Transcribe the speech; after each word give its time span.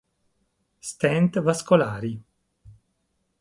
Stent 0.89 1.37
vascolari. 1.49 2.13